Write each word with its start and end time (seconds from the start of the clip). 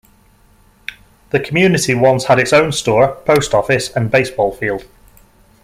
The 1.29 1.39
community 1.39 1.93
once 1.93 2.23
had 2.25 2.39
its 2.39 2.53
own 2.53 2.71
store, 2.71 3.17
post 3.23 3.53
office 3.53 3.91
and 3.95 4.09
baseball 4.09 4.51
field. 4.51 4.83